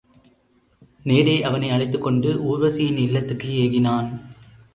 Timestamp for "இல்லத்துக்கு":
2.97-3.49